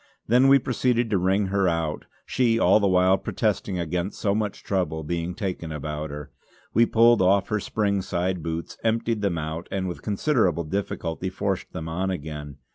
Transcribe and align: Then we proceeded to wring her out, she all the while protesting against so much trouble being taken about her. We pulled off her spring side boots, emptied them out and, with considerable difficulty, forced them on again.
Then 0.25 0.47
we 0.47 0.57
proceeded 0.57 1.11
to 1.11 1.19
wring 1.19 1.45
her 1.53 1.67
out, 1.67 2.05
she 2.25 2.57
all 2.57 2.79
the 2.79 2.87
while 2.87 3.19
protesting 3.19 3.77
against 3.77 4.19
so 4.19 4.33
much 4.33 4.63
trouble 4.63 5.03
being 5.03 5.35
taken 5.35 5.71
about 5.71 6.09
her. 6.09 6.31
We 6.73 6.87
pulled 6.87 7.21
off 7.21 7.49
her 7.49 7.59
spring 7.59 8.01
side 8.01 8.41
boots, 8.41 8.79
emptied 8.83 9.21
them 9.21 9.37
out 9.37 9.67
and, 9.69 9.87
with 9.87 10.01
considerable 10.01 10.63
difficulty, 10.63 11.29
forced 11.29 11.71
them 11.71 11.87
on 11.87 12.09
again. 12.09 12.57